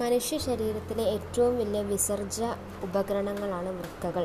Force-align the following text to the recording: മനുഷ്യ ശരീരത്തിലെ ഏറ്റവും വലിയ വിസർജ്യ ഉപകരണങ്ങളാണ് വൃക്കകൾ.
മനുഷ്യ 0.00 0.36
ശരീരത്തിലെ 0.38 1.04
ഏറ്റവും 1.12 1.52
വലിയ 1.60 1.80
വിസർജ്യ 1.90 2.44
ഉപകരണങ്ങളാണ് 2.86 3.70
വൃക്കകൾ. 3.78 4.24